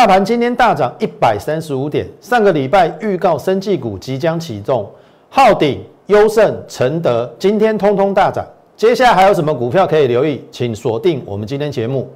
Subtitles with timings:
[0.00, 4.90] 大盘今天大涨一百三十五点，上个礼拜预告生技股即将启动，
[5.28, 8.42] 浩鼎、优胜、承德今天通通大涨。
[8.78, 10.42] 接下来还有什么股票可以留意？
[10.50, 12.10] 请锁定我们今天节目。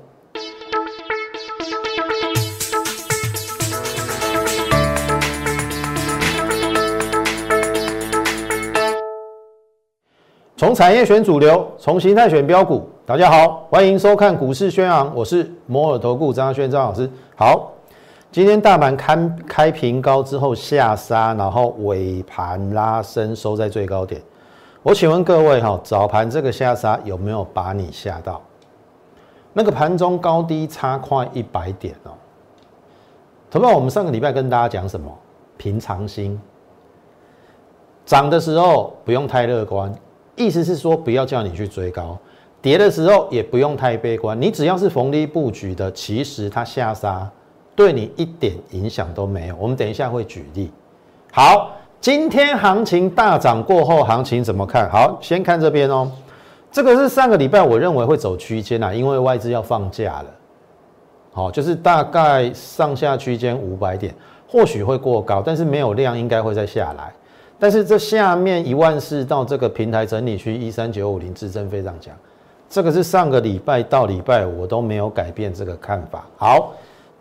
[10.57, 12.89] 从产业选主流，从形态选标股。
[13.05, 17.07] 大家好，欢迎收看股市宣昂，我是摩尔投顾张轩张老师。
[17.37, 17.74] 好，
[18.35, 19.17] 今天大盘开
[19.47, 24.21] 开平高之后下杀，然后尾盘拉升收在最高点。
[24.83, 28.43] 我请问各位哈，早盘这个下杀有没有把你吓到？
[29.53, 32.11] 那个盘中高低差快一百点哦。
[33.53, 35.17] 同样，我们上个礼拜跟大家讲什么？
[35.57, 36.37] 平常心，
[38.05, 39.95] 涨的时候不用太乐观。
[40.35, 42.19] 意思是说，不要叫你去追高，
[42.61, 44.43] 跌的时候也不用太悲观。
[44.43, 47.31] 你只要是逢低布局的，其实它下杀
[47.75, 49.57] 对你一点影响都没有。
[49.59, 50.71] 我们等一下会举例。
[51.33, 55.19] 好，今天行情大涨过后，行情怎么看好？
[55.21, 56.11] 先看这边哦，
[56.71, 60.27] 这个是上个礼拜我认为会走区间啊，因为外资要放假了。
[61.33, 64.15] 好，就是大概上下区间五百点，
[64.47, 67.13] 或许会过高，但是没有量，应该会再下来。
[67.59, 72.15] 但是这下面一万四到这个平台整理区一三九五零支撑非常强，
[72.69, 76.25] 这个是上个礼拜到礼拜我都没有改变这个看法。
[76.37, 76.73] 好，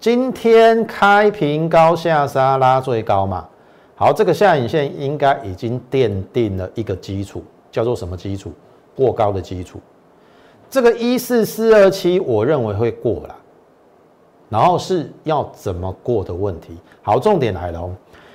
[0.03, 3.47] 今天开平高下杀拉最高嘛？
[3.95, 8.51] 好，这个下影线应该已经奠定了一个基础，叫做什么基础？
[8.97, 9.79] 过高的基础。
[10.69, 13.35] 这个一四四二七我认为会过了，
[14.49, 16.77] 然后是要怎么过的问题。
[17.01, 17.89] 好，重点来了。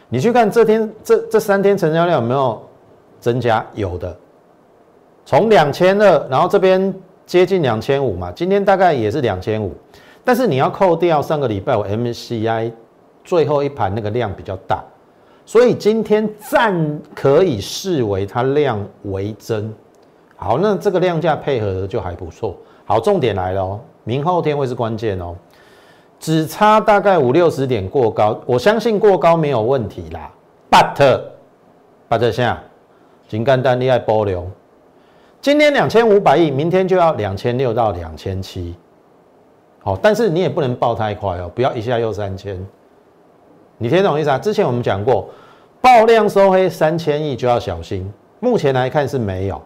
[0.08, 2.62] 你去看这天这这三天成交量有没有
[3.20, 3.62] 增加？
[3.74, 4.16] 有的，
[5.26, 6.94] 从两千二，然后这边
[7.26, 9.74] 接近两千五嘛，今天大概也是两千五，
[10.28, 12.70] 但是你要扣掉上个礼拜我 MCI
[13.24, 14.84] 最后一盘那个量比较大，
[15.46, 19.72] 所以今天暂可以视为它量为增。
[20.36, 22.54] 好，那这个量价配合的就还不错。
[22.84, 25.34] 好，重点来了哦，明后天会是关键哦。
[26.20, 30.30] 只差大概五六十点过高，我相信过高没有问题啦。
[30.70, 32.62] But，But 下，
[33.28, 34.46] 金干单厉害波流，
[35.40, 38.74] 今天两千五百亿，明天就要两千六到两千七。
[39.88, 42.62] 好，但是你也不能爆太快哦，不要一下又三千。
[43.78, 44.36] 你听懂意思啊？
[44.36, 45.30] 之前我们讲过，
[45.80, 48.12] 爆量收黑三千亿就要小心。
[48.38, 49.58] 目前来看是没有。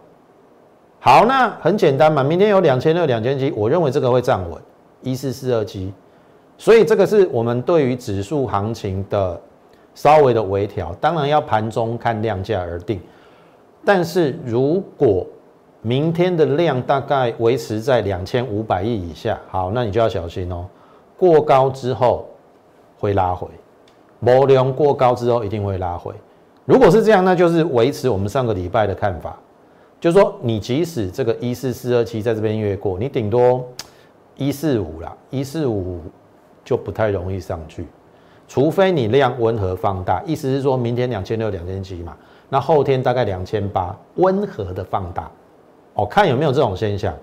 [1.01, 4.63] 好，那很简单嘛，明天有两千六、两千七，我认为这个会站稳
[5.01, 5.93] 一四四二七。
[6.57, 9.41] 所以这个是我们对于指数行情的
[9.93, 13.01] 稍微的微调，当然要盘中看量价而定。
[13.85, 15.27] 但是如果
[15.83, 20.67] 明天的量大概维持在两千五百亿以下，好，那你就要小心哦。
[21.19, 22.27] 过高之后
[22.99, 23.47] 会拉回，
[24.21, 26.15] 波量过高之后一定会拉回。
[26.65, 29.37] 如果是这样，那就是维持我们上个礼拜的看法，
[30.01, 33.63] 就是说你即使这个一四四二七在这边越过，你顶多
[34.37, 36.01] 一四五啦，一四五。
[36.65, 37.85] 就不太容易上去，
[38.47, 42.17] 除非你量温和放大，意思是说明天两千六、两千七嘛，
[42.49, 45.29] 那后天大概两千八，温和的放大，
[45.95, 47.15] 哦，看有没有这种现象。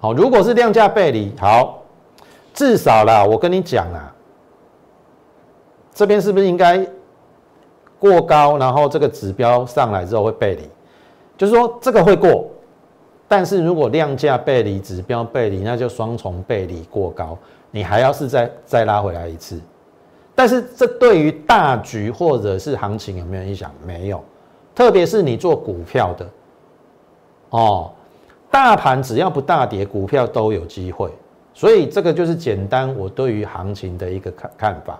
[0.00, 1.82] 好，如果是量价背离，好，
[2.52, 4.14] 至少啦，我跟你讲啊，
[5.94, 6.86] 这边是不是应该
[7.98, 10.68] 过高，然后这个指标上来之后会背离，
[11.36, 12.46] 就是说这个会过，
[13.26, 17.38] 但是如果量价背离、指标背离，那就双重背离过高。
[17.70, 19.60] 你还要是再再拉回来一次，
[20.34, 23.68] 但是这对于大局或者是行情有没有影响？
[23.84, 24.22] 没有，
[24.74, 26.24] 特别是你做股票的，
[27.56, 27.90] 哦，
[28.50, 31.10] 大盘只要不大跌，股票都有机会。
[31.52, 34.98] 所以这个就是简单我对于行情的一个看看法。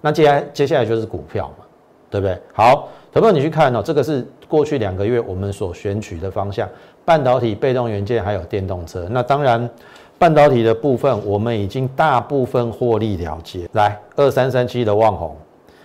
[0.00, 1.64] 那接下来接下来就是股票嘛，
[2.10, 2.38] 对不对？
[2.52, 6.68] 好，投票你去看哦，这个是过去两个月我们所选取的方向：
[7.04, 9.08] 半导体、被动元件还有电动车。
[9.10, 9.68] 那当然。
[10.16, 13.68] 半导体的部分，我们已经大部分获利了结。
[13.72, 15.36] 来，二三三七的旺宏，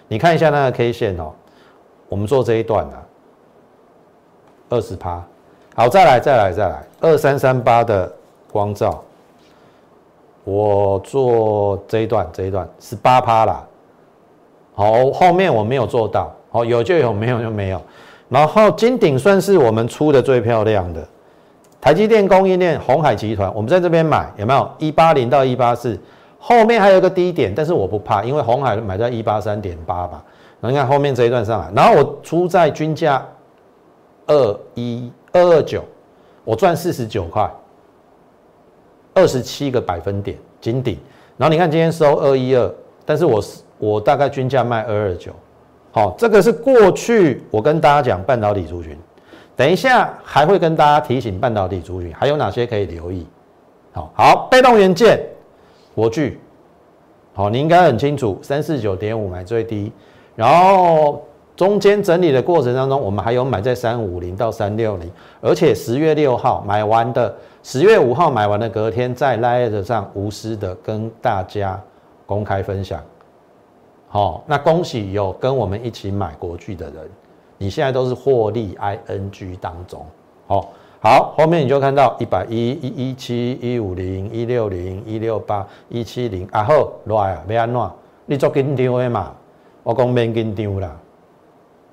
[0.07, 1.33] 你看一下那个 K 线哦。
[2.07, 3.03] 我们做这一段啊，
[4.69, 5.21] 二十趴。
[5.79, 8.11] 好，再来，再来，再来，二三三八的
[8.51, 9.01] 光照，
[10.43, 13.65] 我做这一段，这一段是八趴啦。
[14.75, 16.35] 好，后面我没有做到。
[16.51, 17.81] 好，有就有，没有就没有。
[18.27, 21.01] 然后金鼎算是我们出的最漂亮的。
[21.79, 24.69] 台积电供应链，红海集团，我们在这边买有没有？
[24.79, 25.97] 一八零到一八四，
[26.37, 30.21] 后面还有个低点，但是我不怕，因为红海买在一八三点八吧。
[30.59, 33.25] 那你看后面这一段上来，然后我出在均价
[34.27, 35.83] 二一二二九，
[36.43, 37.49] 我赚四十九块，
[39.13, 40.97] 二十七个百分点金顶。
[41.37, 42.73] 然后你看今天收二一二，
[43.05, 45.31] 但是我是我大概均价卖二二九，
[45.91, 48.97] 好，这个是过去我跟大家讲半导体族群，
[49.55, 53.25] 等一下还会跟大家提醒半导体族群还有哪些可以留意。
[53.91, 55.19] 好好，被动元件，
[55.95, 56.39] 国巨，
[57.33, 59.91] 好，你应该很清楚，三四九点五买最低，
[60.35, 61.25] 然后
[61.59, 65.11] 中间整理的过程当中，我们还有买在三五零到三六零，
[65.41, 71.77] 而且十月六号买完的，十月五号买完的隔天在 Lite 上无私的跟大家
[72.25, 73.03] 公开分享。
[74.07, 77.09] 好，那恭喜有跟我们一起买国巨的人，
[77.57, 80.05] 你现在都是获利 ING 当中，
[80.47, 80.69] 好。
[81.01, 87.91] 好，后面你就看到一百一、一一七、一五零、一六零、一六八、一七零，啊好，来啊，要安怎？
[88.25, 89.33] 你做紧张的嘛？
[89.83, 90.95] 我讲免紧张啦。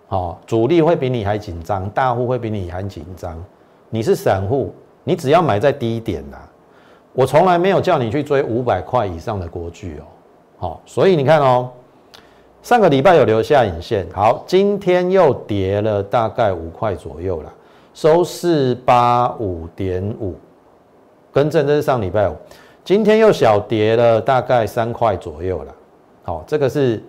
[0.09, 3.43] 好，主力会比你还紧张，大户会比你还紧张。
[3.91, 4.73] 你是散户，
[5.03, 6.49] 你只要买在低点啦。
[7.13, 10.05] 我从来没有叫你去追五百块以上的国巨哦。
[10.59, 11.71] 好，所以你看哦，
[12.63, 17.53] 上个礼拜有留下影线，好，今天又跌了大概五块左右了。
[17.95, 20.35] 收四八五点五，
[21.33, 22.37] 更正，这是上礼拜五，
[22.85, 25.75] 今天又小跌了大概三块左右了。
[26.23, 27.03] 好，这个是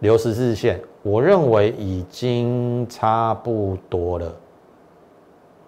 [0.00, 4.32] 流十日线，我认为已经差不多了。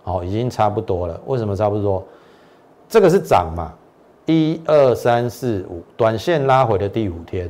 [0.03, 1.19] 好，已经差不多了。
[1.27, 2.05] 为什么差不多？
[2.89, 3.73] 这个是涨嘛？
[4.27, 7.49] 一二三四五，短线拉回的第五天。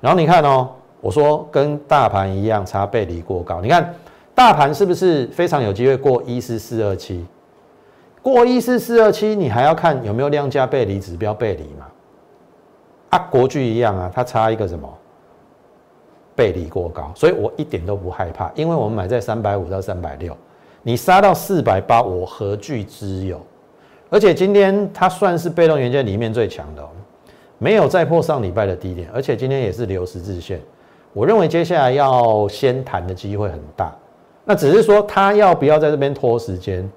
[0.00, 0.70] 然后你看哦，
[1.00, 3.60] 我说跟大盘一样，差背离过高。
[3.60, 3.94] 你看。
[4.34, 7.26] 大盘是不是非常有机会过一四四二七？
[8.22, 11.86] 过一四四二七，你还要看有没有量价背离指标背离嘛？
[13.10, 14.88] 啊，国巨一样啊，它差一个什么？
[16.38, 20.36] 背离过高，所以我一点都不害怕，因为我们买在三百五到三百六，
[20.84, 23.40] 你杀到四百八，我何惧之有？
[24.08, 26.88] 而且今天它算是被动元件里面最强的，
[27.58, 30.60] 没有再破上礼拜的低点，而且今天也是留十字线，
[31.12, 33.92] 我认为接下来要先谈的机会很大。
[34.44, 36.88] 那只是说他要不要在这边拖时间？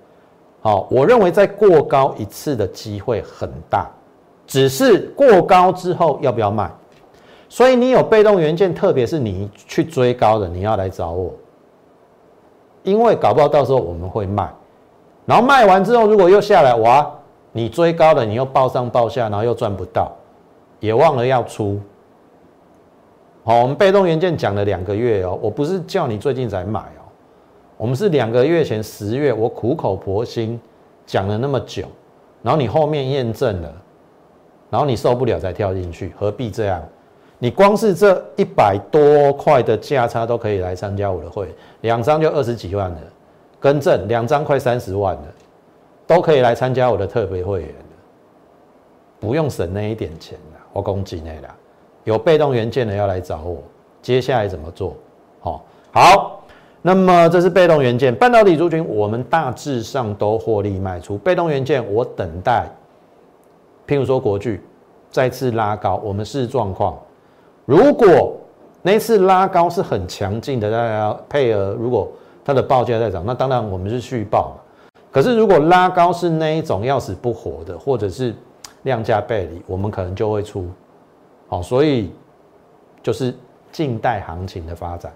[0.62, 3.90] 好，我认为在过高一次的机会很大，
[4.46, 6.72] 只是过高之后要不要卖？
[7.52, 11.34] 所以你有被动元件，特别是你去追高的，你要来找我，
[12.82, 14.50] 因为搞不好到时候我们会卖，
[15.26, 17.12] 然后卖完之后如果又下来，哇，
[17.52, 20.14] 你追高的你又报上报下，然后又赚不到，
[20.80, 21.78] 也忘了要出。
[23.44, 27.04] 好，我们被动元件讲了两个月哦，我不是叫你最近才买哦。
[27.76, 30.58] 我们是两个月前十月，我苦口婆心
[31.06, 31.84] 讲了那么久，
[32.44, 33.74] 然后你后面验证了，
[34.70, 36.82] 然后你受不了才跳进去，何必这样？
[37.44, 41.48] 你光是这一百多块的价差都可以来参加我的会，
[41.82, 42.98] 两张就二十几万了，
[43.60, 45.24] 更正两张快三十万了，
[46.06, 47.74] 都可以来参加我的特别会员，
[49.20, 51.50] 不用省那一点钱了，我攻击内的，
[52.04, 53.58] 有被动元件的要来找我，
[54.04, 54.96] 接下来怎么做？
[55.40, 56.38] 好，好。
[56.84, 61.18] 那么这是被动元件，半导体族群，我们大致上都获利卖出。
[61.18, 62.68] 被动元件，我等待，
[63.88, 64.62] 譬如说国巨
[65.10, 66.96] 再次拉高，我们视状况。
[67.66, 68.38] 如果
[68.82, 72.12] 那次拉高是很强劲的，大家配合，如果
[72.44, 74.62] 它的报价在涨，那当然我们是续报嘛
[75.12, 78.34] 可是如果拉高是那一种要死不活的，或者是
[78.84, 80.68] 量价背离，我们可能就会出。
[81.48, 82.12] 好，所以
[83.04, 83.34] 就是
[83.72, 85.12] 静待行情的发展。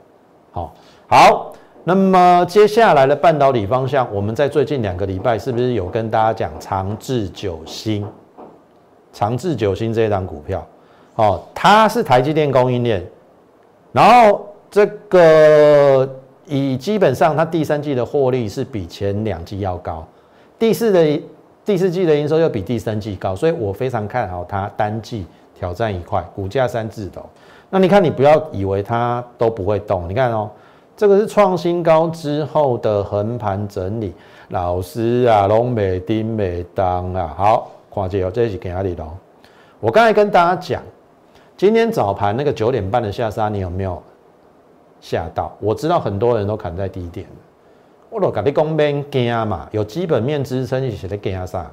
[0.51, 0.73] 好。
[1.07, 1.53] 好，
[1.83, 8.05] 那么接下来的半导体方向，我们在最近两个礼拜是不是有跟大家讲长治久兴？
[9.13, 10.65] 长治久兴这一档股票，
[11.15, 13.05] 哦，它是台积电供应链，
[13.91, 16.07] 然后这个
[16.45, 20.05] 以基本上它第三季的获利是比前两季要高，
[20.59, 21.21] 第四的
[21.63, 25.25] 第四季的营收又比第三季高，所以我非常看好它单季
[25.57, 27.27] 挑战一块，股价三字头。
[27.69, 30.49] 那你看，你不要以为它都不会动，你看哦。
[30.97, 34.13] 这个是创新高之后的横盘整理，
[34.47, 39.09] 老师啊，龙美丁美当啊，好，跨界哦，这是给哪里喽？
[39.81, 40.81] 我刚才跟大家讲，
[41.57, 44.01] 今天早盘那个九点半的下杀，你有没有
[44.99, 45.55] 吓到？
[45.61, 47.25] 我知道很多人都砍在低点，
[48.09, 51.71] 我都跟你讲边惊嘛，有基本面支撑，你写的惊啥？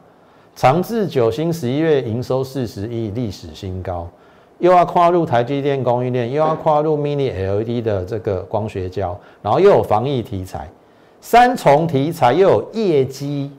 [0.54, 4.08] 长治久兴十一月营收四十亿，历史新高。
[4.58, 10.70] 又要跨入台积电供应链，又要跨入 Mini LED 的这个光学胶，然后又有防疫题材，
[11.20, 13.50] 三重题材又有业绩，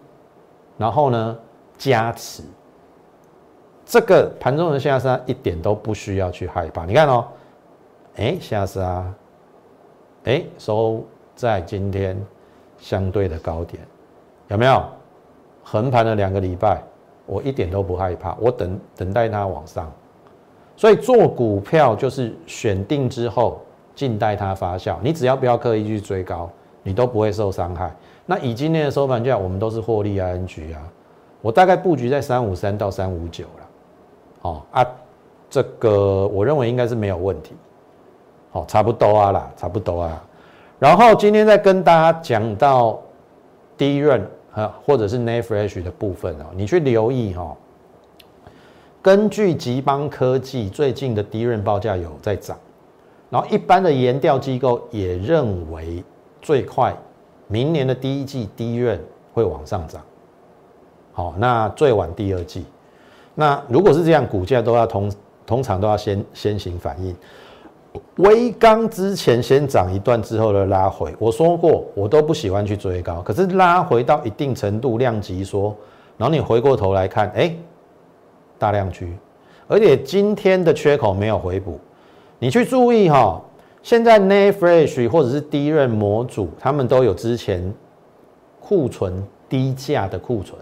[0.77, 1.37] 然后呢
[1.77, 2.41] 加持，
[3.93, 6.83] 这个盘中的下杀一点都不需要去害怕。
[6.83, 7.27] 你看哦，
[8.15, 9.05] 哎下杀，
[10.23, 11.03] 哎收
[11.35, 12.19] 在今天
[12.79, 13.79] 相对的高点，
[14.47, 14.83] 有没有
[15.63, 16.81] 横盘了两个礼拜？
[17.27, 19.91] 我一点都不害怕，我等等待它往上。
[20.75, 23.61] 所以做股票就是选定之后，
[23.93, 24.97] 静待它发酵。
[25.03, 26.49] 你只要不要刻意去追高，
[26.81, 27.95] 你都不会受伤害。
[28.25, 30.81] 那以今天的收盘价，我们都是获利 ING 啊。
[31.41, 33.62] 我大概布局在三五三到三五九了。
[34.43, 34.87] 哦啊，
[35.49, 37.53] 这个我认为应该是没有问题。
[38.51, 40.23] 好，差不多啊啦，差不多啊。
[40.79, 43.01] 然后今天再跟大家讲到
[43.75, 47.55] 低润啊，或者是 n e f r e s h 的部分哦，你去留意哈。
[49.01, 52.57] 根据吉邦科技最近的低润报价有在涨，
[53.29, 56.03] 然后一般的研调机构也认为
[56.41, 56.95] 最快
[57.47, 58.97] 明年的第一季低润
[59.33, 60.01] 会往上涨，
[61.11, 62.65] 好，那最晚第二季，
[63.35, 65.11] 那如果是这样，股价都要通
[65.45, 67.15] 通常都要先先行反应。
[68.17, 75.75] 微刚之前先涨一段之后的拉回，我说过我都不喜欢去追高，可是拉回到一定程度量级说，
[76.17, 77.55] 然后你回过头来看，哎。
[78.59, 79.11] 大量区，
[79.67, 81.77] 而且今天的缺口没有回补，
[82.39, 83.41] 你去注意哈。
[83.81, 87.73] 现在 n a f r e s h 或者是低润模组，他们都有之前
[88.61, 90.57] 库存低价的库存，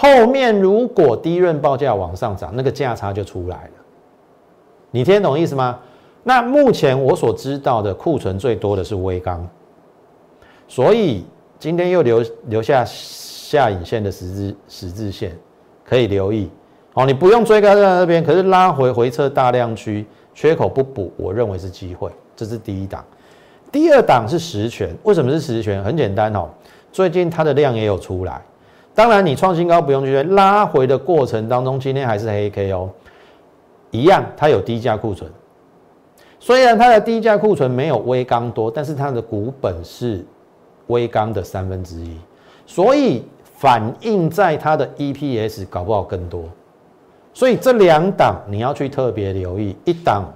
[0.00, 3.70] 后面如果低润报价往上涨，那个价差就出来了。
[4.90, 5.78] 你听懂意思吗？
[6.22, 9.46] 那目前我所知道的库存最多的是微钢，
[10.66, 11.26] 所以
[11.58, 15.36] 今天又留留下下影线的十字十字线，
[15.84, 16.48] 可以留意。
[16.94, 23.04] 好，你不用追高在那边，可是拉回回撤大量区缺口不补，我认为是机会，这是第一档。
[23.70, 25.84] 第二档是实权，为什么是实权？
[25.84, 26.48] 很简单哦，
[26.90, 28.40] 最近它的量也有出来。
[29.00, 32.90] 当然，你创新高不用去追，拉回的过程当中，今天还是黑 K 哦，
[33.90, 35.32] 一样，它有低价库存。
[36.38, 40.22] 虽然它的低价库存没有微钢多，但是它的股本是
[40.88, 42.14] 微钢的三分之一，
[42.66, 46.44] 所以反映在它的 EPS 搞不好更多。
[47.32, 50.30] 所以这两档你要去特别留意，一档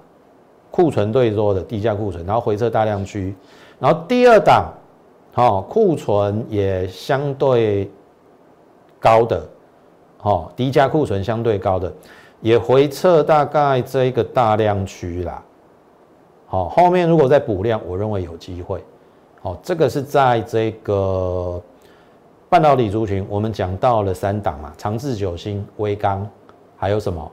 [0.71, 3.35] 库存最多的低价库存，然后回撤大量区，
[3.78, 4.73] 然后第二档，
[5.35, 7.90] 好库存也相对
[9.04, 9.46] 高的，
[10.16, 11.92] 好低价库存相对高的，
[12.40, 15.42] 也回撤大概这一个大量区啦，
[16.46, 18.82] 好后面如果再补量，我认为有机会，
[19.42, 21.62] 好这个是在这个
[22.49, 26.26] 半导体族群，我们讲到了三档嘛，长治久兴、微钢。
[26.76, 27.30] 还有什么？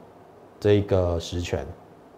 [0.62, 1.66] 这个实权，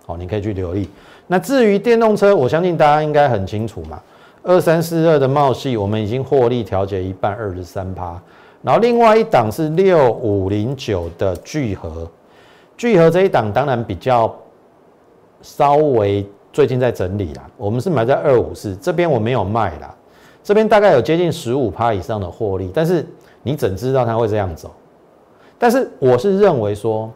[0.05, 0.88] 哦，你可以去留意。
[1.25, 4.00] 那至于电动车，我相信大家应该很清楚嘛。
[4.43, 8.21] 二三四二的茂系，我们已经获利调节一半，二十三趴。
[8.62, 12.09] 然后另外一档是六五零九的聚合，
[12.77, 14.33] 聚合这一档当然比较
[15.41, 17.50] 稍微最近在整理啦。
[17.57, 19.95] 我们是买在二五四这边，我没有卖啦。
[20.43, 23.05] 这边大概有接近十五趴以上的获利，但是
[23.41, 24.71] 你怎知道它会这样走？
[25.57, 27.12] 但是我是认为说。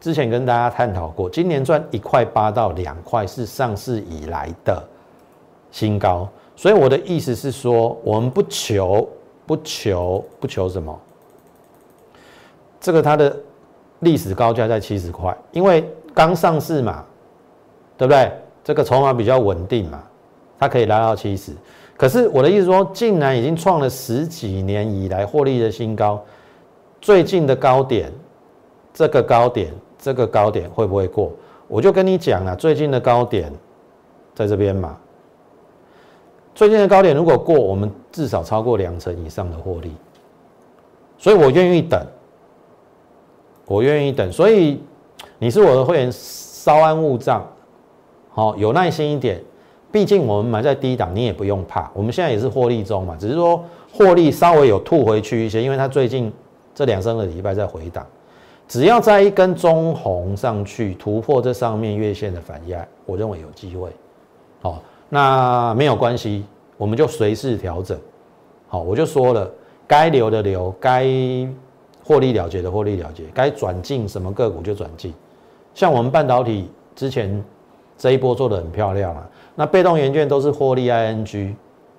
[0.00, 4.80] 之前跟大家探讨过，今年赚一块八到两块是上市以来的
[5.72, 6.28] 新高，
[6.58, 9.08] 所以我的意思是说，我们不求
[9.46, 10.98] 不求不求什么，
[12.80, 13.36] 这个它的
[14.00, 17.04] 历史高价在七十块，因为刚上市嘛，
[17.96, 18.32] 对不对？
[18.64, 20.02] 这个筹码比较稳定嘛，
[20.58, 21.52] 它可以拉到七十。
[21.96, 26.20] 可是我的意思说，竟然已经创了十几年以来获利的新高，
[27.00, 28.12] 最近的高点，
[28.92, 29.72] 这个高点。
[30.00, 31.32] 这个高点会不会过？
[31.68, 33.52] 我就跟你讲了，最近的高点
[34.34, 34.96] 在这边嘛。
[36.58, 39.92] 最近的高点如果过，我们至少超过两成以上的获利，
[41.16, 42.04] 所以我愿意等，
[43.64, 44.32] 我愿意等。
[44.32, 44.82] 所以
[45.38, 47.46] 你是我的会员，稍安勿躁，
[48.30, 49.40] 好，有耐心一点。
[49.92, 51.88] 毕竟我们买在低档，你也不用怕。
[51.94, 56.32] 我们现在也是获利中嘛，只是说获利稍微有吐回去一些，因为它最近
[56.74, 58.04] 这两三个礼拜在回档。
[58.66, 63.90] 只要在一根中红上去突破这上面月线的反压，我认为有机会。
[64.60, 66.44] 好，那没有关系，
[66.76, 67.98] 我们就随时调整。
[68.68, 69.50] 好，我就说了，
[69.86, 71.06] 该留的留，该
[72.04, 75.14] 获利了结的获利了结，该转进什么个股就转进。
[75.74, 77.42] 像我们半导体之前
[77.96, 81.54] 这一波做的很漂亮啊，那被动元件都是获利 ING，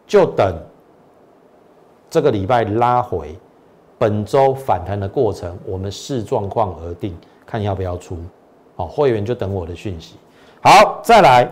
[0.06, 0.56] 就等
[2.10, 3.38] 这个礼拜拉回。
[3.98, 8.18] 本周反弹的过程，我们视状况而定，看要不要出。
[8.78, 10.16] 好，会员就等我的讯息。
[10.62, 11.52] 好，再来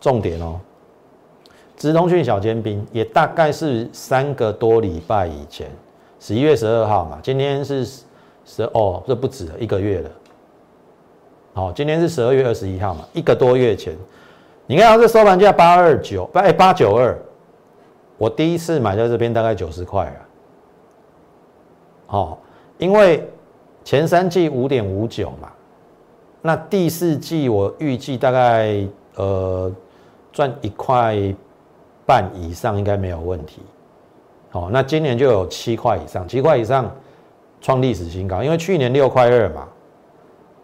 [0.00, 0.60] 重点哦。
[1.76, 5.70] 直通讯小尖兵也大概是三个多礼拜以前，
[6.18, 7.84] 十一月十二号嘛，今天是
[8.44, 10.10] 十哦，这不止了一个月了。
[11.52, 13.94] 好，今天是十二月二十一号嘛，一个多月前，
[14.66, 17.18] 你看它这收盘价八二九八哎八九二，
[18.16, 20.20] 我第一次买在这边大概九十块啊。
[22.06, 22.38] 好，
[22.78, 23.28] 因为
[23.84, 25.50] 前三季五点五九嘛，
[26.40, 29.70] 那第四季我预计大概呃
[30.32, 31.16] 赚一块
[32.06, 33.60] 半以上应该没有问题。
[34.50, 36.90] 好，那今年就有七块以上，七块以上
[37.60, 39.66] 创历史新高，因为去年六块二嘛，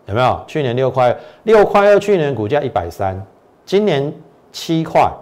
[0.06, 0.40] 有没有？
[0.46, 3.20] 去年六块六块二，去年股价一百三，
[3.66, 4.11] 今年
[4.50, 5.12] 七块，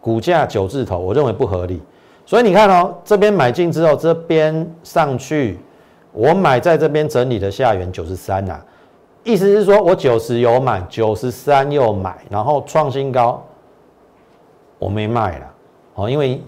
[0.00, 1.82] 股价九字头，我认为不合理。
[2.24, 5.58] 所以你看哦，这边买进之后，这边上去，
[6.12, 8.60] 我买在这边整理的下缘九十三呐，
[9.24, 13.44] 意思是说我九十有买，九十三又买，然后创新高，
[14.80, 15.54] 我没卖了
[15.94, 16.42] 哦，因为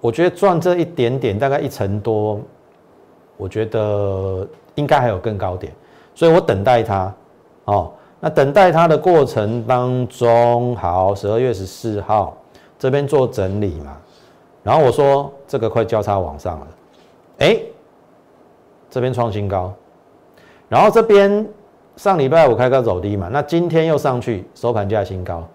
[0.00, 2.40] 我觉得赚这一点点，大概一成多，
[3.36, 4.46] 我觉得
[4.76, 5.72] 应该还有更高点，
[6.14, 7.12] 所以我等待它
[7.64, 7.92] 哦。
[8.20, 12.36] 那等待它的过程当中，好，十二月十四号
[12.78, 13.96] 这边做整理嘛。
[14.62, 16.66] 然后我说这个快交叉往上了，
[17.38, 17.60] 哎，
[18.90, 19.72] 这边创新高，
[20.68, 21.48] 然后这边
[21.96, 25.46] 上礼拜五开高走低嘛，那今天又上去收盘价新高。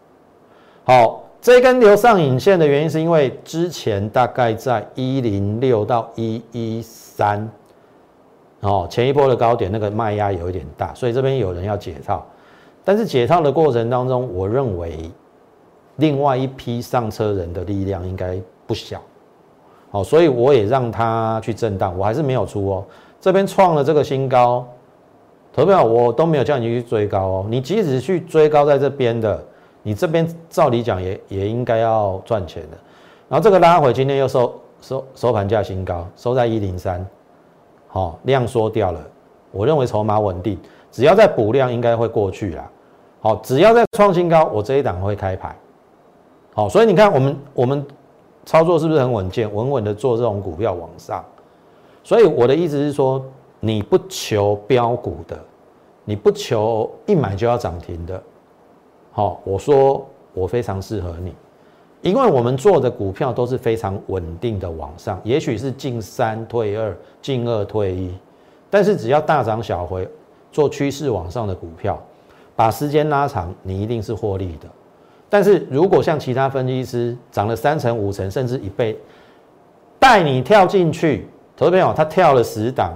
[0.86, 7.46] 好，这根留上影线的原因是因为之前大概在一零六到一一三，
[8.62, 12.26] 哦，前一波的高点那个卖压有一点大，所以这边有人要解套，
[12.82, 15.12] 但是解套的过程当中，我认为
[15.98, 18.42] 另外一批上车人的力量应该。
[18.66, 19.02] 不小，
[19.92, 22.86] 哦，所以我也让它去震荡，我还是没有出哦。
[23.20, 24.66] 这边创了这个新高，
[25.52, 27.46] 投票我都没有叫你去追高哦。
[27.50, 29.44] 你即使去追高在这边的，
[29.84, 32.78] 你这边照理讲也也应该要赚钱的。
[33.30, 37.06] 然后这个拉回，今天又收收收盘价新高，收在一零三，
[37.88, 39.00] 好，量缩掉了。
[39.52, 40.58] 我认为筹码稳定，
[40.92, 42.68] 只要再补量，应该会过去啦。
[43.22, 45.56] 好，只要再创新高，我这一档会开牌。
[46.54, 47.86] 好，所以你看我们我们。
[48.46, 49.50] 操作是不是很稳健？
[49.56, 51.24] 稳稳的做这种股票往上，
[52.04, 53.24] 所以我的意思是说，
[53.62, 55.40] 你不求标股的，
[56.04, 58.22] 你不求一买就要涨停的，
[59.16, 60.04] 好，我说
[60.34, 61.36] 我非常适合你，
[62.02, 68.12] 因为我们做的股票都是非常稳定的往上，也许是进三退二，进二退一，
[68.72, 70.10] 但是只要大涨小回，
[70.52, 72.02] 做趋势往上的股票，
[72.56, 74.68] 把时间拉长，你一定是获利的。
[75.30, 78.98] 但是如果像其他分析师涨了三成、五成，甚至一倍，
[80.00, 82.94] 带你跳进去，投资朋友他跳了十档，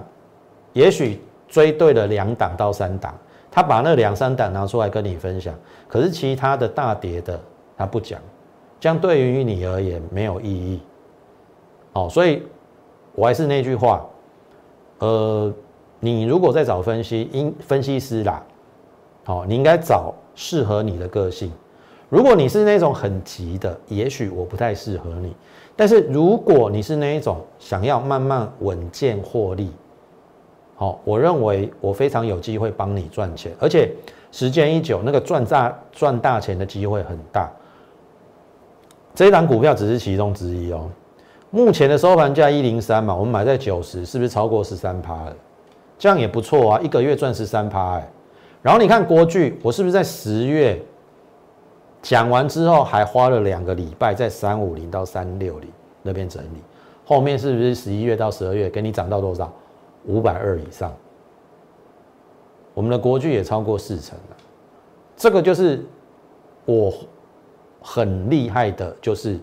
[0.73, 3.13] 也许追对了两档到三档，
[3.51, 5.53] 他把那两三档拿出来跟你分享，
[5.87, 7.39] 可是其他的大跌的
[7.77, 8.19] 他不讲，
[8.79, 10.81] 这样对于你而言没有意义。
[11.93, 12.43] 哦，所以
[13.13, 14.05] 我还是那句话，
[14.99, 15.51] 呃，
[15.99, 18.43] 你如果在找分析，应分析师啦，
[19.23, 21.51] 好，你应该找适合你的个性。
[22.09, 25.35] 如果你是那种很急的，也许我不太适合你。
[25.75, 29.71] 但是如果你是那一种想要慢慢稳健获利，
[30.79, 33.91] 好，我认为我非常有机会帮你赚钱，而且
[34.31, 37.51] 时间一久，那个赚大赚大钱的机会很大。
[39.15, 40.87] 这一档股票只是其中之一哦。
[41.49, 45.35] 目前的收盘价一零三嘛，我们买在九十，是不是超过十三趴了？
[45.97, 48.07] 这样也不错啊，一个月赚十三趴哎。
[48.61, 50.79] 然后你看国巨，我是不是在十月？
[52.03, 55.67] 讲完之后，还花了两个礼拜在三五零到三六零
[56.03, 56.61] 那边整理，
[57.03, 59.51] 后面是不是十一月到十二月给你涨到多少？
[60.05, 60.93] 五百二以上，
[62.73, 64.37] 我们的国巨也超过四成了。
[65.15, 65.83] 这个就是
[66.65, 66.93] 我
[67.81, 69.39] 很厉害的，就是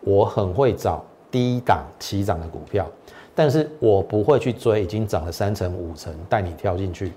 [0.00, 2.86] 我很会找低档起涨的股票，
[3.34, 7.12] 但是我不会去追已经涨了三成五成带你跳进去。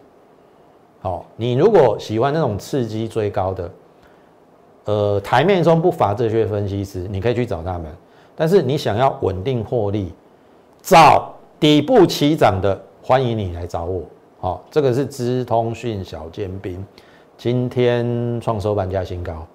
[0.99, 3.71] 好，你如果喜欢那种刺激追高的。
[4.85, 7.85] 呃，台面中不乏这些分析师，你可以去找他们。
[8.35, 10.11] 但是你想要稳定获利，
[10.81, 14.01] 找底部起涨的，欢迎你来找我。
[14.39, 16.83] 好，这个是资通讯小尖兵，
[17.37, 19.45] 今天创收盘价新高。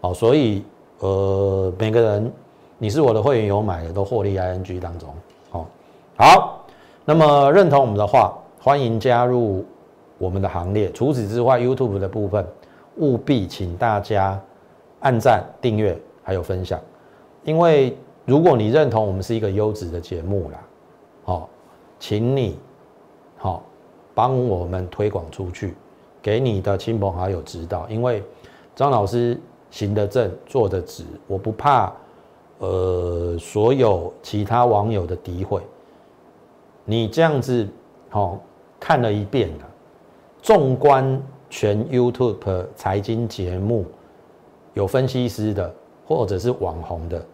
[0.00, 0.64] 好，所以
[1.00, 2.32] 呃，每个人
[2.78, 5.10] 你是我的会员有买的，都获利 ING 当中。
[5.50, 5.66] 好，
[6.16, 6.64] 好，
[7.04, 9.62] 那么认同我们的话，欢迎加入
[10.16, 10.90] 我们的行列。
[10.92, 12.42] 除此之外，YouTube 的部分
[12.96, 14.40] 务必请大家。
[15.00, 16.78] 按赞、订阅还有分享，
[17.44, 17.96] 因为
[18.26, 20.60] 如果你认同我们是一个优质的节目啦，
[21.30, 21.48] 好，
[22.00, 22.58] 请你
[23.38, 23.62] 好
[24.16, 25.76] 帮我们推广出去，
[26.20, 27.86] 给你的亲朋好友知道。
[27.88, 28.20] 因为
[28.74, 29.40] 张老师
[29.70, 31.92] 行得正，坐得直，我不怕
[32.58, 35.62] 呃所有其他网友的诋毁。
[36.84, 37.68] 你这样子
[38.08, 38.36] 好
[38.80, 39.70] 看了一遍了，
[40.42, 43.86] 纵观全 YouTube 财经节目。
[44.74, 45.72] 有分析师的，
[46.04, 47.24] 或者是网红的，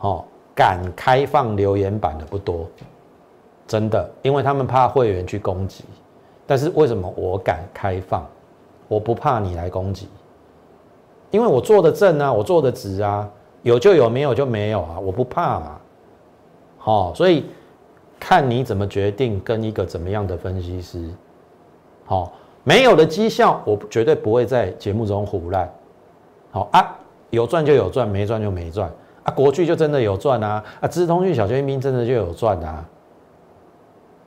[0.00, 0.24] 哦，
[0.56, 2.66] 敢开放留言板的不多，
[3.66, 5.84] 真的，因为他们怕会员去攻击。
[6.46, 8.26] 但是为什么我敢开放？
[8.88, 10.06] 我不怕你来攻击，
[11.30, 13.26] 因为我做的正啊，我做的直啊，
[13.62, 15.80] 有就有，没有就没有啊，我不怕嘛。
[16.76, 17.46] 好，所以
[18.20, 21.08] 看你怎么决定跟一个怎么样的分析师。
[22.04, 22.32] 好，
[22.64, 25.72] 没有的绩效，我绝对不会在节目中胡乱。
[26.50, 26.94] 好啊，
[27.30, 29.32] 有赚就有赚，没赚就没赚啊。
[29.32, 32.84] 国巨就真的有赚啊，啊，资通讯小尖兵真的就有赚啊。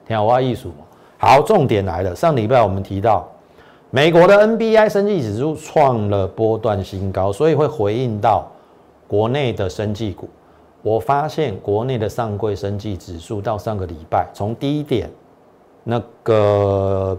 [0.07, 0.71] 听我艺术，
[1.17, 3.27] 好，重点来了，上礼拜我们提到。
[3.91, 8.45] 美国的 NBI 生技指数创了波段新高，所以会回应到
[9.07, 10.27] 国内的生技股。
[10.81, 15.09] 我发现国内的上柜生技指数到上个礼拜从低点
[15.83, 17.17] 那个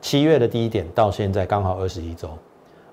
[0.00, 2.30] 七月的低点到现在刚好二十一周，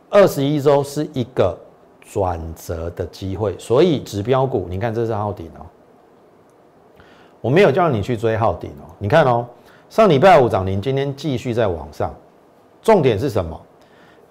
[0.09, 1.57] 二十一周是一个
[2.01, 5.65] 转折的机会，所以指标股，你看这是奥鼎哦，
[7.45, 9.45] 我没有叫你去追浩鼎哦，你看哦，
[9.87, 12.11] 上礼拜五涨停，今天继续在往上。
[12.81, 13.61] 重点是什么？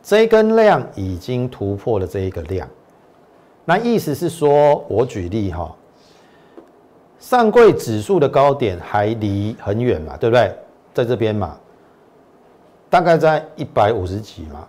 [0.03, 2.68] 这根量已经突破了这一个量，
[3.64, 5.72] 那意思是说，我举例哈，
[7.20, 10.53] 上柜指数的高点还离很远嘛，对不对？
[10.92, 11.57] 在这边嘛，
[12.90, 14.66] 大概在一百五十几嘛，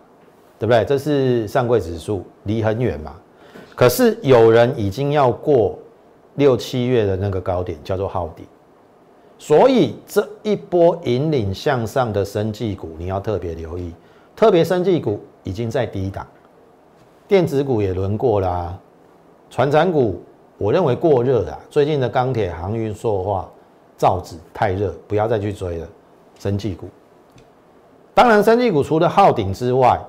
[0.60, 0.86] 对不对？
[0.86, 3.16] 这是上柜指数离很远嘛，
[3.74, 5.80] 可是有人已经要过
[6.36, 8.44] 六七月的那个高点，叫做号底。
[9.38, 13.94] 所以这一波引领向上的生技股，你要特别留意。
[14.36, 16.26] 特别生技股已经在低档，
[17.28, 18.78] 电子股也轮过啦，
[19.50, 20.22] 船产股
[20.58, 21.60] 我认为过热了。
[21.70, 23.50] 最近的钢铁、航运、塑化、
[23.98, 25.88] 造纸太热，不要再去追了。
[26.38, 26.88] 生技股，
[28.14, 30.00] 当然生技股除了昊鼎之外，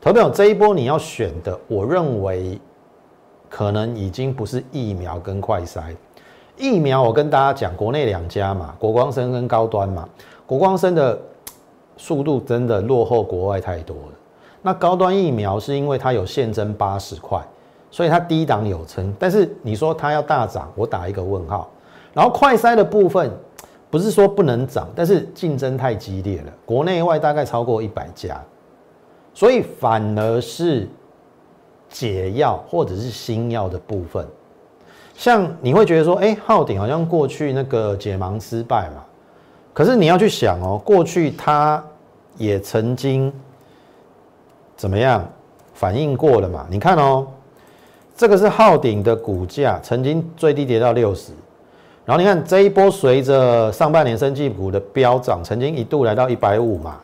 [0.00, 2.58] 投票这一波你要选的，我认为
[3.48, 5.94] 可能已经不是疫苗跟快筛。
[6.56, 10.08] 疫苗，我跟大家讲，国内两家嘛，国光生跟高端嘛，
[10.44, 11.18] 国光生的
[11.96, 14.12] 速度真的落后国外太多了。
[14.60, 17.40] 那高端疫苗是因为它有现增八十块，
[17.92, 19.14] 所以它低档有撑。
[19.18, 21.70] 但是你说它要大涨，我打一个问号。
[22.12, 23.30] 然后快筛的部分，
[23.88, 28.42] 不是说不能涨，但是竞争太激烈了，国内外大概超过一百家，
[29.32, 30.88] 所以反而是
[31.88, 34.26] 解药或者是新药的部分。
[35.14, 39.02] 像你会觉得说，哎，昊鼎好像过去那个解盲失败嘛，
[39.74, 41.82] 可是你要去想哦，过去它
[42.36, 43.32] 也曾经
[44.76, 45.28] 怎么样
[45.74, 46.66] 反应过了嘛？
[46.70, 47.26] 你看哦，
[48.16, 51.32] 这个是昊鼎的股价曾经最低跌到六十，
[52.04, 57.00] 然后你看这一波随着上半年生技股的飙涨，曾经一度来到一百五嘛，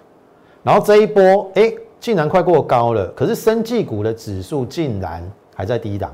[0.62, 1.72] 然后这一波哎，
[2.04, 6.12] 竟然快过高了，可是生技股的指数竟然还在低档。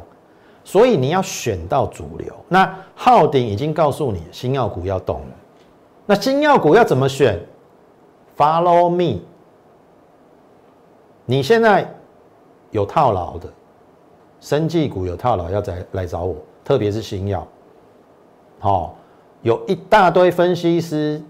[0.62, 2.32] 所以你要选到主流。
[2.46, 5.36] 那浩鼎已经告诉你，新药股要动了。
[6.06, 7.40] 那新药股要怎么选
[8.36, 9.20] ？Follow me。
[11.26, 11.92] 你现在
[12.70, 13.52] 有套牢的，
[14.38, 16.36] 生技股有套牢，要再来找我。
[16.62, 17.44] 特别是新药，
[18.60, 18.94] 好，
[19.42, 21.20] 有一大堆分析师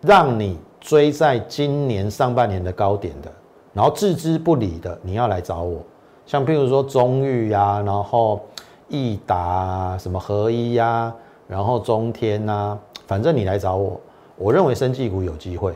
[0.00, 3.30] 让你追在今年上半年的高点的，
[3.72, 5.80] 然后置之不理的，你要来找我。
[6.26, 8.40] 像譬如说中裕呀，然后
[8.88, 11.14] 益达啊什么合一呀，
[11.46, 14.00] 然后中天呐，反正你来找我，
[14.36, 15.74] 我认为生技股有机会，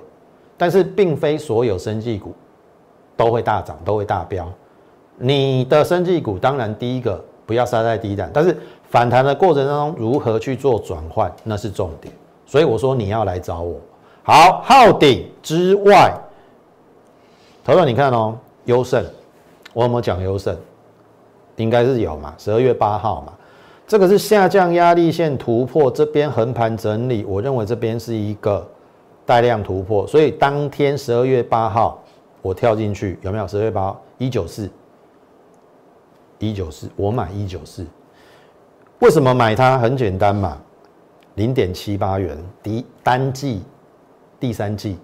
[0.57, 2.33] 但是并非所有生技股
[3.17, 4.51] 都会大涨，都会大飙。
[5.19, 12.12] 你的生技股当然第一个不要杀在低档，但是反弹的过程当中如何去做转换，那是重点。
[12.47, 13.77] 所以我说你要来找我。
[14.27, 16.11] 好，昊鼎之外，
[17.63, 19.05] 头头你看哦，优胜。
[19.75, 20.57] 我有没有讲优胜？
[21.57, 23.35] 应该是有嘛，十二月八号嘛，
[23.87, 28.67] 这个是下降压力线突破，这边横盘整理，我认为这边是一个
[29.27, 32.03] 带量突破，所以当天十二月八号
[32.41, 33.47] 我跳进去，有没有？
[33.47, 34.71] 十二月八号一九四，
[36.39, 37.85] 一九四，我买一九四，
[39.01, 39.77] 为什么买它？
[39.77, 40.57] 很简单嘛，
[41.35, 43.63] 零点七八元，第单季
[44.38, 44.99] 第三季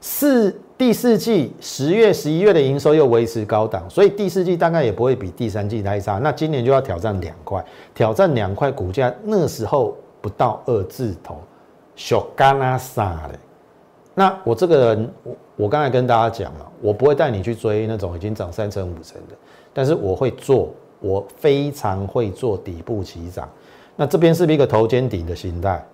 [0.00, 0.54] 四。
[0.76, 6.18] 第四季十月、十一月的营收又维持高档，所以第四季大概也不会比第三季太差。
[6.18, 11.36] 那今年就要挑战两块，挑战两块股价，那时候不到二字头，
[11.94, 13.38] 小干拉傻的。
[14.16, 19.36] 那我这个人，我我刚才跟大家讲了，我不会带你去追那种已经涨三成五成的，
[19.72, 23.48] 但是我会做，我非常会做底部起涨。
[23.94, 25.86] 那这边是不是一个头肩顶的形态？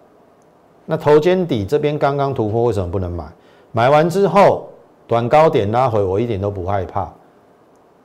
[0.91, 3.25] 那头肩底这边刚刚突破，为什么不能买？
[3.71, 4.67] 买完之后。
[5.07, 7.13] 短高点拉回，我一点都不害怕，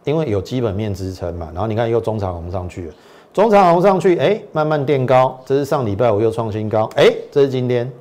[0.05, 1.51] 因为有基本面支撑嘛。
[1.53, 2.93] 然后你看又中长红上去了，
[3.31, 7.91] 中长红上去，哎，慢慢垫高，这是上礼拜五又创新高，哎，这是今天，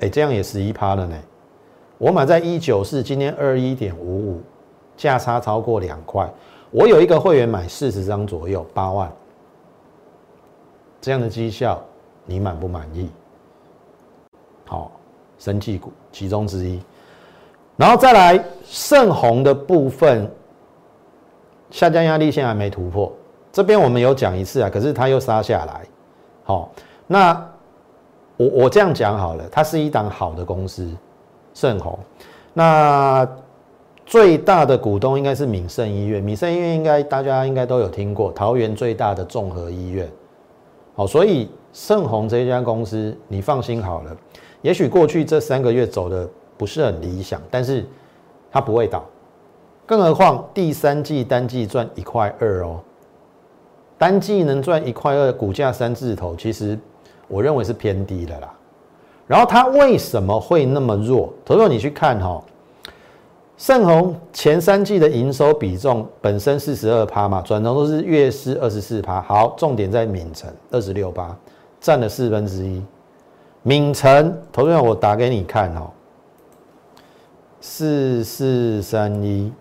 [0.00, 1.16] 哎，这样也十一趴了呢。
[1.96, 4.42] 我买在一九四，今天二一点五五，
[4.98, 6.30] 价差超过两块。
[6.70, 9.10] 我有一个会员买四十张左右，八万，
[11.00, 11.82] 这样的绩效
[12.26, 13.08] 你满不满意？
[15.38, 16.80] 好，生技股其中之一，
[17.76, 20.30] 然后再来盛虹的部分，
[21.70, 23.12] 下降压力线还没突破，
[23.52, 25.82] 这边我们有讲一次啊，可是它又杀下来。
[26.44, 26.70] 好，
[27.06, 27.32] 那
[28.36, 30.90] 我我这样讲好了，它是一档好的公司，
[31.54, 31.98] 盛虹，
[32.52, 33.28] 那。
[34.08, 40.08] 最大的股东应该是敏盛医院，敏盛医院应该大家应该都有听过，桃园最大的综合医院。
[40.94, 44.16] 好，所以盛虹这一家公司，你放心好了。
[44.66, 47.86] 也许过去这三个月走的不是很理想，但是
[48.50, 49.06] 它不会倒。
[49.86, 52.80] 更何况第三季单季赚一块二哦，
[53.96, 56.76] 单季能赚一块二，股价三字头，其实
[57.28, 58.52] 我认为是偏低的啦。
[59.28, 61.32] 然后它为什么会那么弱？
[61.44, 62.42] 投资你去看哈。
[63.56, 69.22] 盛虹前三季的营收比重本身四十二趴嘛，转头都是月是二十四趴。
[69.22, 71.36] 好，重点在闽城二十六趴，
[71.80, 72.82] 占了四分之一。
[73.66, 75.90] 敏城，投资我打给你看哦，
[77.60, 79.52] 四四三一。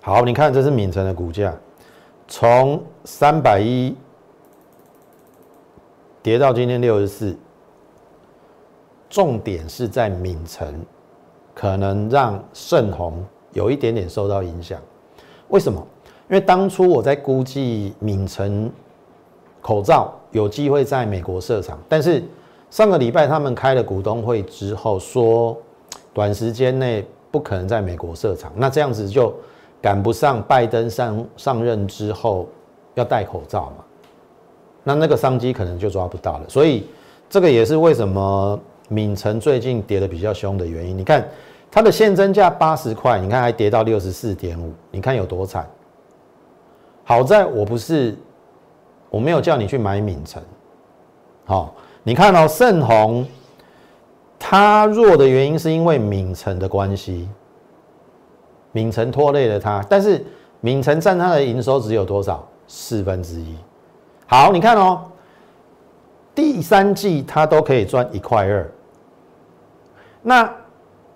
[0.00, 1.54] 好，你看这是闽城的股价，
[2.26, 3.96] 从三百一
[6.24, 7.38] 跌到今天六十四，
[9.08, 10.84] 重点是在闽城。
[11.54, 14.80] 可能让盛虹有一点点受到影响，
[15.50, 15.80] 为什么？
[16.28, 18.68] 因为当初我在估计敏成
[19.62, 22.22] 口罩有机会在美国设厂，但是
[22.68, 25.56] 上个礼拜他们开了股东会之后，说
[26.12, 29.34] 短时间内不可能在美国设厂，那这样子就
[29.80, 32.46] 赶不上拜登上上任之后
[32.94, 33.84] 要戴口罩嘛，
[34.82, 36.86] 那那个商机可能就抓不到了，所以
[37.30, 38.60] 这个也是为什么。
[38.90, 41.26] 闽城最近跌的比较凶的原因，你看
[41.70, 45.66] 它的现增价八十块，你看还跌到六十四点五，你看有多惨。
[47.02, 48.14] 好在我不是，
[49.14, 50.42] 我没有叫你去买闽城。
[51.44, 51.72] 好，
[52.02, 53.24] 你看哦，盛虹
[54.38, 57.28] 它弱的原因是因为敏城的关系，
[58.72, 60.24] 敏城拖累了它，但是
[60.60, 62.44] 敏城占它的营收只有多少？
[62.66, 63.54] 四分之一。
[64.26, 65.04] 好，你看哦。
[66.34, 68.68] 第三季它都可以赚一块二，
[70.20, 70.52] 那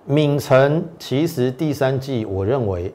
[0.04, 2.94] 敏城其实第三季我认为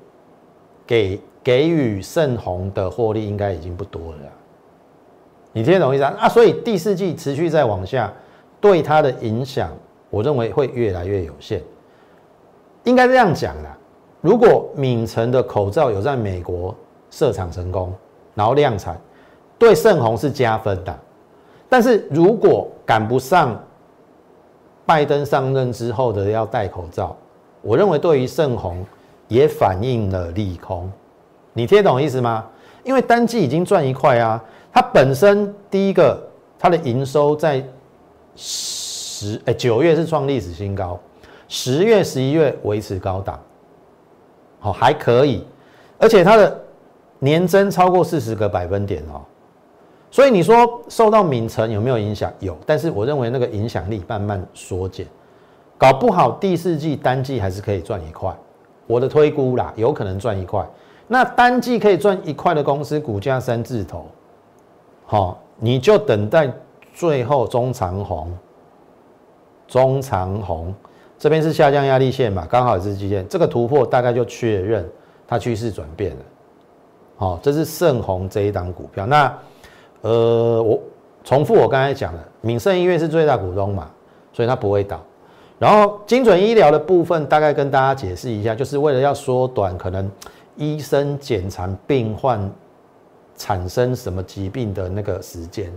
[0.87, 4.19] 给给予盛虹的获利应该已经不多了，
[5.53, 6.27] 你听懂意思啊？
[6.27, 8.11] 所以第四季持续在往下，
[8.59, 9.71] 对它的影响，
[10.09, 11.61] 我认为会越来越有限。
[12.83, 13.77] 应该这样讲啦，
[14.19, 16.75] 如果敏城的口罩有在美国
[17.09, 17.93] 设厂成功，
[18.33, 18.99] 然后量产，
[19.57, 20.99] 对盛虹是加分的。
[21.69, 23.57] 但是如果赶不上
[24.85, 27.15] 拜登上任之后的要戴口罩，
[27.61, 28.85] 我认为对于盛虹
[29.27, 30.91] 也反映了利空。
[31.53, 32.45] 你听懂意思吗？
[32.83, 36.21] 因为单季已经赚一块啊，它本身第一个
[36.57, 37.63] 它的营收在
[38.35, 40.99] 十哎九月是创历史新高，
[41.47, 43.39] 十月十一月维持高档，
[44.59, 45.45] 好还可以，
[45.99, 46.59] 而且它的
[47.19, 49.21] 年增超过四十个百分点哦。
[50.09, 52.31] 所以你说受到敏成有没有影响？
[52.39, 55.07] 有，但是我认为那个影响力慢慢缩减，
[55.77, 58.35] 搞不好第四季单季还是可以赚一块。
[58.85, 60.67] 我的推估啦，有可能赚一块。
[61.07, 64.05] 那单季可以赚一块的公司，股价三字头，
[65.13, 66.51] 好，你就等待
[66.91, 68.35] 最后中长红，
[69.67, 70.73] 中长红
[71.19, 74.83] 这边是下降压力线嘛，刚好也是基线，这个突破大概就确认
[75.27, 76.17] 它趋势转变了。
[77.15, 79.31] 好，这是盛虹这一档股票，那。
[80.01, 80.81] 呃，我
[81.23, 83.87] 重复我刚才讲的，闽盛医院是最大股东嘛，
[84.31, 84.99] 所以它不会倒。
[85.59, 90.09] 然后精准医疗的部分，大概跟大家解释一下，就是为了要缩短可能
[90.55, 92.51] 医生检查病患
[93.35, 95.71] 产生什么疾病的那个时间。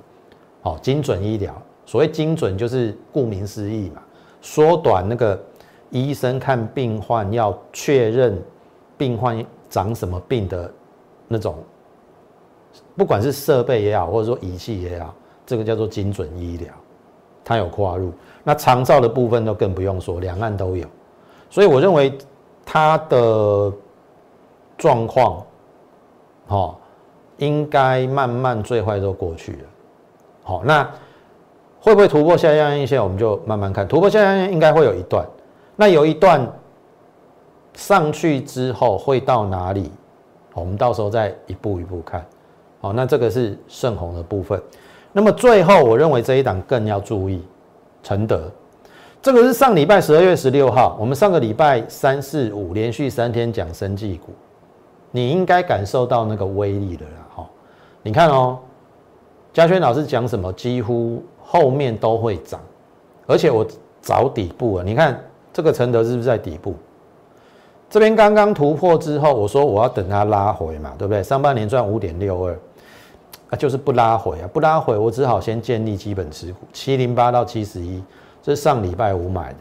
[0.63, 4.03] 好，精准医疗，所谓精准就是顾名思义嘛，
[4.41, 5.41] 缩短那个
[5.91, 8.43] 医生看病患要确认
[8.99, 10.73] 病患长什么病的
[11.29, 11.57] 那种。
[12.97, 15.15] 不管是设备也好，或者说仪器也好，
[15.47, 16.73] 这个叫做精准医疗，
[17.45, 18.13] 它有跨入。
[18.43, 20.87] 那长照的部分都更不用说，两岸都有。
[21.49, 22.17] 所以我认为
[22.65, 23.73] 它的
[24.77, 25.45] 状况，
[26.47, 26.81] 好，
[27.39, 29.59] 应该慢慢最坏都过去了。
[30.43, 30.89] 好，那
[31.81, 33.03] 会不会突破下降阴线？
[33.03, 33.87] 我们就慢慢看。
[33.87, 35.27] 突破下降阴线应该会有一段，
[35.77, 36.47] 那有一段
[37.75, 39.91] 上去之后会到哪里？
[40.55, 42.25] 我们到时候再一步一步看。
[42.81, 44.61] 好，那这个是盛虹的部分。
[45.13, 47.43] 那么最后，我认为这一档更要注意
[48.03, 48.51] 承德。
[49.23, 54.33] 这个是上礼拜十二月十六号，我们上个礼拜三四五连续三天讲生技股，
[55.11, 57.27] 你应该感受到那个威力了啦。
[57.37, 57.47] 哈，
[58.03, 58.59] 你看哦，
[59.53, 62.61] 嘉轩老师讲什么，几乎后面都会涨，
[63.27, 63.67] 而且我
[64.03, 64.85] 找底部了。
[64.85, 65.19] 你看
[65.53, 66.75] 这个承德是不是在底部？
[67.89, 71.23] 这边刚刚突破之后，我说我要等它拉回嘛，对不对？
[71.23, 72.59] 上半年赚五点六二，
[73.51, 78.03] 啊，就是不拉回啊，不拉回，我只好先建立基本持股，七零八到七十一。
[78.43, 79.61] 这是上礼拜五买的，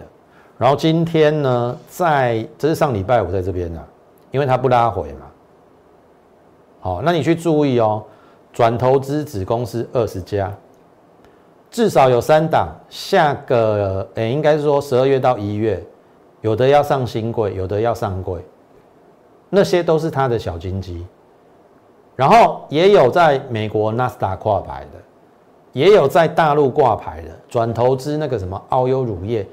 [0.59, 3.83] 然后今天呢，在这是上礼拜五在这边呢，
[4.29, 5.25] 因为它不拉回嘛。
[6.85, 8.03] 好，那你去注意哦，
[8.53, 10.53] 转投资子公司二十家，
[11.71, 15.83] 至少有三档，下个诶，应该是说十二月到一月，
[16.41, 18.39] 有的要上新贵，有的要上柜，
[19.49, 21.03] 那些都是他的小金鸡，
[22.15, 25.01] 然后也有在美国纳斯达挂牌的。
[25.73, 29.43] 也有在大陆挂牌的转投资那个什么澳优乳业，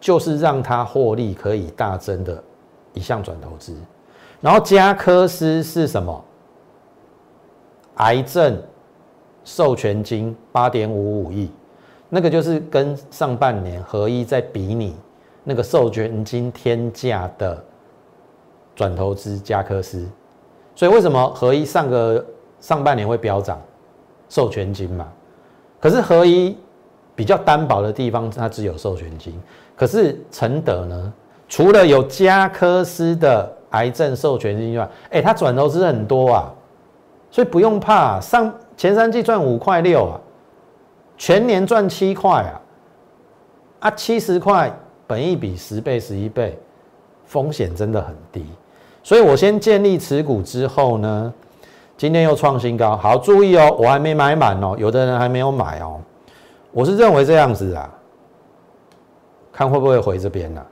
[0.00, 2.42] 就是让他获利可以大增的
[2.94, 3.76] 一项转投资。
[4.40, 6.24] 然后加科斯是什么？
[7.96, 8.60] 癌症
[9.44, 11.50] 授权金八点五五亿，
[12.08, 14.96] 那个就是跟上半年合一在比拟
[15.42, 17.62] 那个授权金天价的
[18.74, 20.08] 转投资加科斯。
[20.74, 22.24] 所以为什么合一上个
[22.60, 23.60] 上半年会飙涨？
[24.28, 25.06] 授权金嘛。
[25.78, 26.56] 可是合一
[27.14, 29.38] 比较单薄的地方，它只有授权金。
[29.76, 31.12] 可是承德呢，
[31.48, 36.52] 除了有加科斯的癌症授权金外，哎，它转投资很多啊，
[37.34, 38.20] 所以不用怕。
[38.20, 40.20] 上前三季赚五块六啊，
[41.18, 42.60] 全年赚七块啊，
[43.80, 44.72] 啊，七十块，
[45.04, 46.56] 本一比十倍、十一倍，
[47.24, 48.46] 风险真的很低。
[49.02, 51.34] 所以我先建立持股之后呢。
[51.96, 56.00] 今天又创新高，好注意哦，我还没买满哦，有的人还没有买哦。
[56.72, 57.88] 我是认为这样子啊，
[59.52, 60.66] 看会不会回这边呢？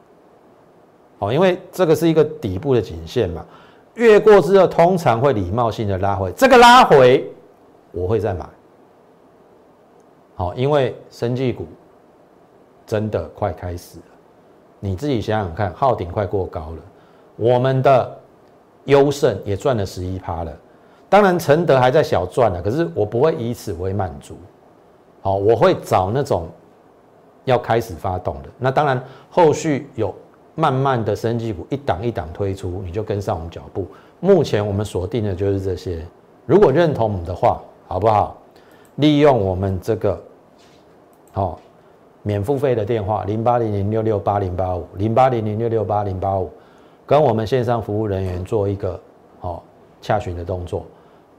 [1.20, 3.44] 哦，因为这个是一个底部的颈线嘛，
[3.94, 7.30] 越过之后通常会礼貌性的拉回，这个拉回
[7.90, 8.46] 我会再买。
[10.34, 11.66] 好，因为生技股
[12.86, 14.04] 真的快开始了，
[14.80, 16.78] 你自己想想看，昊顶快过高了，
[17.36, 18.18] 我们的
[18.86, 20.52] 优胜也赚了十一趴了。
[21.08, 24.38] 当然，承德还在小赚呢，可是我不会以此为满足，
[25.20, 26.48] 好，我会找那种
[27.44, 28.48] 要开始发动的。
[28.58, 30.14] 那当然，后续有
[30.54, 33.86] 慢慢的升级股一档一档推出，你就跟上我们脚步。
[34.20, 36.04] 目前我们锁定的就是这些。
[36.46, 38.36] 如果认同我们的话，好不好？
[38.96, 40.22] 利用我们这个
[41.32, 41.58] 好
[42.22, 46.50] 免付费的电话零八零零六六八零八五零八零零六六八零八五，
[47.06, 49.00] 跟我们线上服务人员做一个
[49.40, 49.62] 好
[50.00, 50.84] 洽询的动作。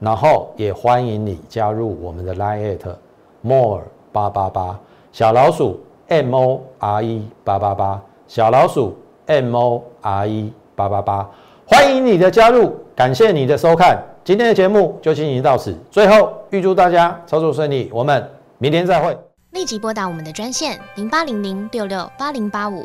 [0.00, 2.96] 然后也欢迎你加入我们的 Line at
[3.40, 4.78] more 八八八
[5.12, 8.94] 小老鼠 M O R E 八八八小老鼠
[9.26, 11.28] M O R E 八八八，
[11.66, 19.16] 欢迎你的加入，感谢你的收看，今天的节目就进行到此，最后预祝大家操作顺利，我们明天再会。
[19.52, 22.84] 立即拨打我们的专线零八零零六六八零八五。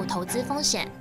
[0.05, 1.00] 投资风险。